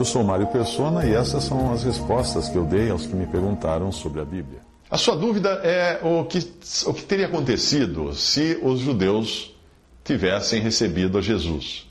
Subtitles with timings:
[0.00, 3.26] Eu sou Mário Persona e essas são as respostas que eu dei aos que me
[3.26, 4.60] perguntaram sobre a Bíblia.
[4.90, 6.38] A sua dúvida é o que,
[6.86, 9.54] o que teria acontecido se os judeus
[10.02, 11.86] tivessem recebido a Jesus.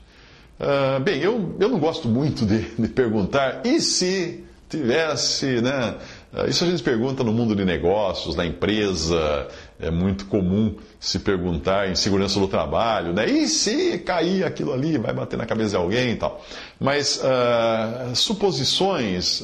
[0.58, 5.94] Ah, bem, eu, eu não gosto muito de, de perguntar, e se tivesse, né?
[6.32, 9.48] Ah, Isso a gente pergunta no mundo de negócios, na empresa,
[9.80, 13.28] é muito comum se perguntar em segurança do trabalho, né?
[13.28, 16.40] E se cair aquilo ali, vai bater na cabeça de alguém e tal.
[16.78, 19.42] Mas ah, suposições,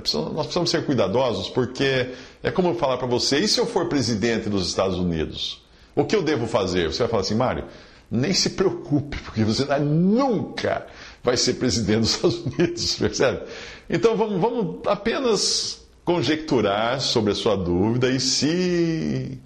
[0.00, 2.08] precisamos- nós precisamos ser cuidadosos, porque
[2.42, 5.62] é como eu falar para você, e se eu for presidente dos Estados Unidos?
[5.94, 6.88] O que eu devo fazer?
[6.92, 7.64] Você vai falar assim, Mário,
[8.10, 10.86] nem se preocupe, porque você nunca
[11.22, 13.42] vai ser presidente dos Estados Unidos, percebe?
[13.88, 19.38] Então vamos, vamos apenas conjecturar sobre a sua dúvida e se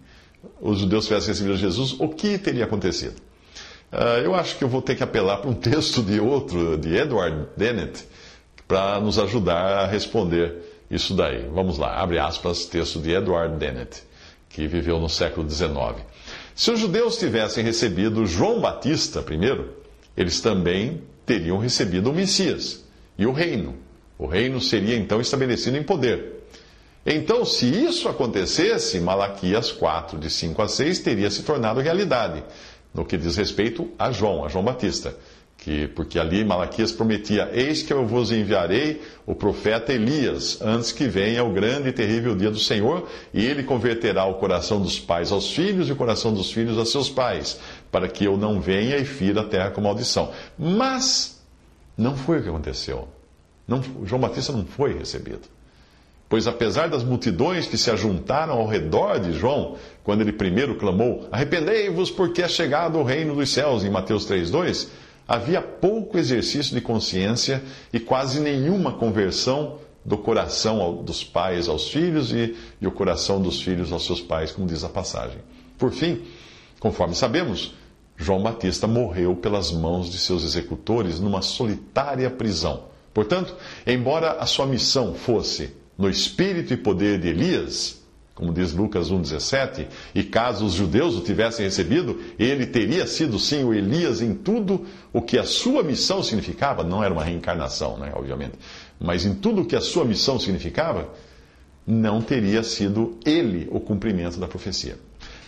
[0.60, 3.14] os judeus tivessem recebido Jesus, o que teria acontecido?
[3.90, 6.94] Ah, eu acho que eu vou ter que apelar para um texto de outro, de
[6.94, 8.04] Edward Dennett,
[8.66, 11.48] para nos ajudar a responder isso daí.
[11.52, 14.02] Vamos lá, abre aspas, texto de Edward Dennett,
[14.48, 16.04] que viveu no século XIX.
[16.54, 19.74] Se os judeus tivessem recebido João Batista primeiro,
[20.16, 22.84] eles também teriam recebido o Messias
[23.16, 23.76] e o reino.
[24.18, 26.37] O reino seria então estabelecido em poder.
[27.10, 32.44] Então, se isso acontecesse, Malaquias 4, de 5 a 6, teria se tornado realidade,
[32.92, 35.16] no que diz respeito a João, a João Batista.
[35.56, 41.08] Que, porque ali Malaquias prometia: Eis que eu vos enviarei o profeta Elias, antes que
[41.08, 45.32] venha o grande e terrível dia do Senhor, e ele converterá o coração dos pais
[45.32, 47.58] aos filhos e o coração dos filhos a seus pais,
[47.90, 50.30] para que eu não venha e fira a terra com maldição.
[50.58, 51.42] Mas
[51.96, 53.08] não foi o que aconteceu.
[53.66, 55.57] Não, João Batista não foi recebido.
[56.28, 61.26] Pois apesar das multidões que se ajuntaram ao redor de João, quando ele primeiro clamou:
[61.32, 64.88] Arrependei-vos, porque é chegado o reino dos céus, em Mateus 3,2,
[65.26, 67.62] havia pouco exercício de consciência
[67.92, 73.62] e quase nenhuma conversão do coração dos pais aos filhos e, e o coração dos
[73.62, 75.38] filhos aos seus pais, como diz a passagem.
[75.78, 76.22] Por fim,
[76.78, 77.74] conforme sabemos,
[78.16, 82.84] João Batista morreu pelas mãos de seus executores numa solitária prisão.
[83.14, 83.54] Portanto,
[83.86, 88.00] embora a sua missão fosse no espírito e poder de Elias,
[88.34, 93.64] como diz Lucas 1,17, e caso os judeus o tivessem recebido, ele teria sido sim
[93.64, 98.12] o Elias em tudo o que a sua missão significava, não era uma reencarnação, né,
[98.14, 98.54] obviamente,
[99.00, 101.12] mas em tudo o que a sua missão significava,
[101.84, 104.96] não teria sido ele o cumprimento da profecia.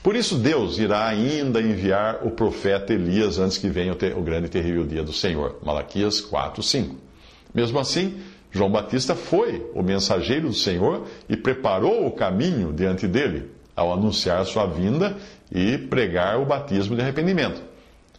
[0.03, 4.49] Por isso, Deus irá ainda enviar o profeta Elias antes que venha o, grande e
[4.49, 5.59] terrível dia do Senhor.
[5.63, 6.97] Malaquias 4, 5.
[7.55, 8.19] Mesmo assim,
[8.51, 14.45] João Batista foi o mensageiro do Senhor e preparou o caminho diante dele ao anunciar
[14.45, 15.17] sua vinda
[15.51, 17.63] e pregar o batismo de arrependimento.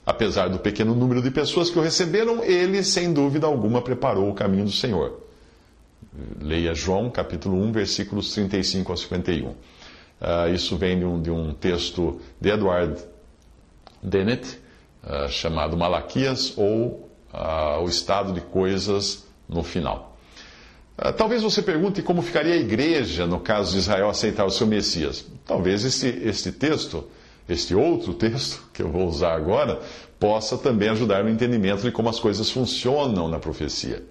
[0.06, 4.34] Apesar do pequeno número de pessoas que o receberam, ele, sem dúvida alguma, preparou o
[4.34, 5.22] caminho do Senhor.
[6.42, 9.54] Leia João, capítulo 1, versículos 35 a 51.
[10.20, 13.00] Ah, isso vem de um, de um texto de Edward
[14.02, 14.60] Dennett,
[15.04, 20.11] ah, chamado Malaquias, ou ah, O Estado de Coisas no Final.
[20.98, 24.68] Ah, Talvez você pergunte como ficaria a igreja no caso de Israel aceitar o seu
[24.68, 25.26] Messias.
[25.46, 27.06] Talvez este, este texto,
[27.48, 29.80] este outro texto que eu vou usar agora,
[30.20, 34.04] possa também ajudar no entendimento de como as coisas funcionam na profecia.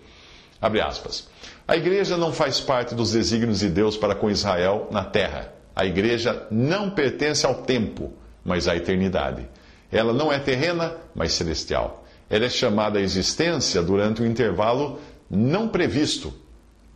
[0.61, 1.29] Abre aspas.
[1.67, 5.53] A igreja não faz parte dos desígnios de Deus para com Israel na terra.
[5.75, 8.13] A igreja não pertence ao tempo,
[8.45, 9.49] mas à eternidade.
[9.91, 12.04] Ela não é terrena, mas celestial.
[12.28, 14.99] Ela é chamada à existência durante um intervalo
[15.31, 16.34] não previsto,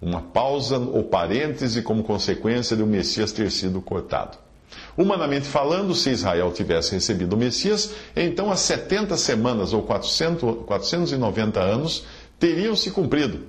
[0.05, 4.37] uma pausa ou parêntese como consequência de o Messias ter sido cortado.
[4.97, 11.61] Humanamente falando, se Israel tivesse recebido o Messias, então as 70 semanas ou 400, 490
[11.61, 12.05] anos
[12.39, 13.47] teriam se cumprido,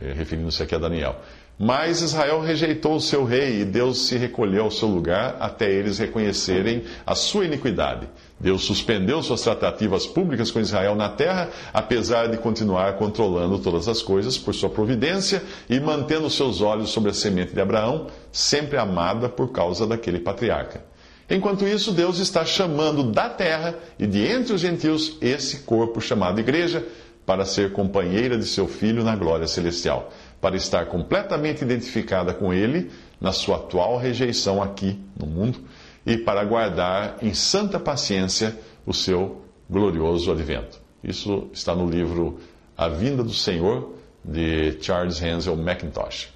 [0.00, 1.16] eh, referindo-se aqui a Daniel.
[1.58, 5.98] Mas Israel rejeitou o seu rei e Deus se recolheu ao seu lugar até eles
[5.98, 8.06] reconhecerem a sua iniquidade.
[8.38, 14.02] Deus suspendeu suas tratativas públicas com Israel na terra, apesar de continuar controlando todas as
[14.02, 19.26] coisas por sua providência e mantendo seus olhos sobre a semente de Abraão, sempre amada
[19.26, 20.84] por causa daquele patriarca.
[21.28, 26.38] Enquanto isso, Deus está chamando da terra e de entre os gentios esse corpo chamado
[26.38, 26.86] igreja
[27.26, 32.90] para ser companheira de seu filho na glória celestial, para estar completamente identificada com ele
[33.20, 35.58] na sua atual rejeição aqui no mundo
[36.04, 38.56] e para aguardar em santa paciência
[38.86, 40.80] o seu glorioso advento.
[41.02, 42.38] Isso está no livro
[42.76, 43.94] A Vinda do Senhor,
[44.24, 46.28] de Charles Hansel McIntosh.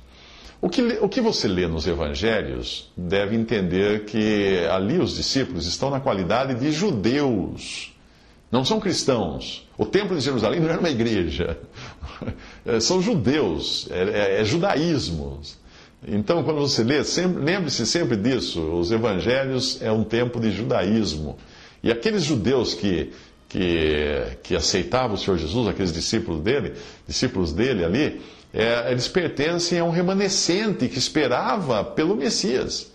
[0.63, 5.89] O que, o que você lê nos evangelhos deve entender que ali os discípulos estão
[5.89, 7.97] na qualidade de judeus,
[8.51, 9.69] não são cristãos.
[9.79, 11.59] O templo de Jerusalém não era uma igreja,
[12.81, 15.41] são judeus, é, é, é judaísmo.
[16.07, 17.01] Então, quando você lê,
[17.39, 21.39] lembre-se sempre disso: os evangelhos é um tempo de judaísmo.
[21.83, 23.13] E aqueles judeus que,
[23.49, 26.75] que, que aceitavam o Senhor Jesus, aqueles discípulos dele,
[27.07, 28.21] discípulos dele ali,
[28.53, 32.91] é, eles pertencem a um remanescente que esperava pelo Messias.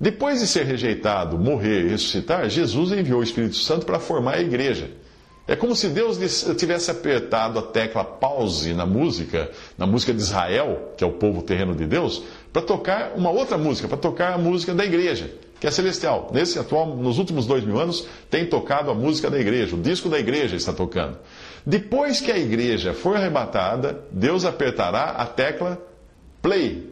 [0.00, 4.40] Depois de ser rejeitado, morrer e ressuscitar, Jesus enviou o Espírito Santo para formar a
[4.40, 4.90] igreja.
[5.46, 6.16] É como se Deus
[6.56, 11.42] tivesse apertado a tecla pause na música, na música de Israel, que é o povo
[11.42, 15.66] terreno de Deus, para tocar uma outra música, para tocar a música da igreja, que
[15.66, 16.30] é celestial.
[16.32, 20.08] Nesse atual, nos últimos dois mil anos, tem tocado a música da igreja, o disco
[20.08, 21.18] da igreja está tocando.
[21.66, 25.78] Depois que a igreja for arrebatada, Deus apertará a tecla
[26.40, 26.88] play.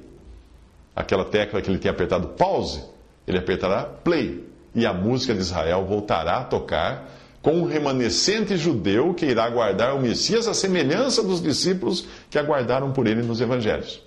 [0.95, 2.83] Aquela tecla que ele tinha apertado pause,
[3.29, 4.45] ele apertará play.
[4.75, 7.09] E a música de Israel voltará a tocar
[7.43, 12.93] com um remanescente judeu que irá aguardar o Messias à semelhança dos discípulos que aguardaram
[12.93, 14.03] por ele nos evangelhos.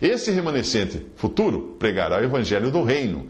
[0.00, 3.26] Esse remanescente futuro pregará o evangelho do reino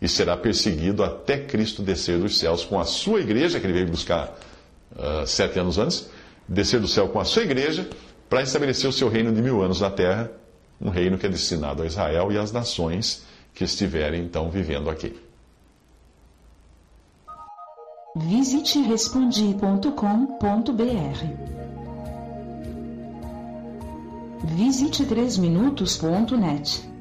[0.00, 3.88] e será perseguido até Cristo descer dos céus com a sua igreja, que ele veio
[3.88, 4.36] buscar
[4.96, 6.08] uh, sete anos antes,
[6.48, 7.88] descer do céu com a sua igreja
[8.28, 10.30] para estabelecer o seu reino de mil anos na terra,
[10.80, 13.24] um reino que é destinado a Israel e às nações
[13.54, 15.18] que estiverem então vivendo aqui.
[18.16, 21.52] Visite respondi.com.br.
[24.44, 26.91] Visite 3minutos.net.